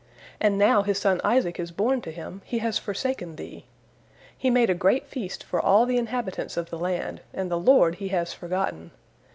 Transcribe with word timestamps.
And 0.39 0.57
now 0.57 0.81
his 0.81 0.97
son 0.97 1.21
Isaac 1.23 1.59
is 1.59 1.69
born 1.69 2.01
to 2.01 2.09
him, 2.11 2.41
he 2.43 2.57
has 2.57 2.79
forsaken 2.79 3.35
Thee. 3.35 3.67
He 4.35 4.49
made 4.49 4.71
a 4.71 4.73
great 4.73 5.05
feast 5.05 5.43
for 5.43 5.61
all 5.61 5.85
the 5.85 5.97
inhabitants 5.99 6.57
of 6.57 6.71
the 6.71 6.79
land, 6.79 7.21
and 7.35 7.51
the 7.51 7.59
Lord 7.59 7.97
he 8.01 8.07
has 8.07 8.33
forgotten. 8.33 8.89